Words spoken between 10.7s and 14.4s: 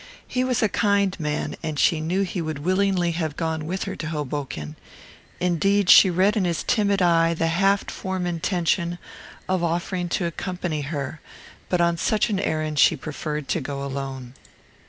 her but on such an errand she preferred to go alone.